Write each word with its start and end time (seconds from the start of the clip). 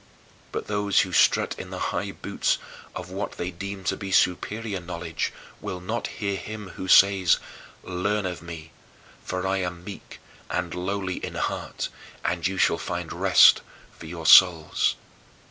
"But 0.51 0.65
those 0.65 1.01
who 1.01 1.13
strut 1.13 1.53
in 1.59 1.69
the 1.69 1.77
high 1.93 2.11
boots 2.11 2.57
of 2.95 3.11
what 3.11 3.33
they 3.33 3.51
deem 3.51 3.83
to 3.83 3.95
be 3.95 4.11
superior 4.11 4.79
knowledge 4.79 5.31
will 5.61 5.79
not 5.79 6.07
hear 6.07 6.37
Him 6.37 6.69
who 6.69 6.87
says, 6.87 7.37
"Learn 7.83 8.25
of 8.25 8.41
me, 8.41 8.71
for 9.23 9.45
I 9.45 9.57
am 9.57 9.83
meek 9.83 10.19
and 10.49 10.73
lowly 10.73 11.23
in 11.23 11.35
heart, 11.35 11.89
and 12.25 12.47
you 12.47 12.57
shall 12.57 12.79
find 12.79 13.13
rest 13.13 13.61
for 13.91 14.07
your 14.07 14.25
souls." 14.25 14.95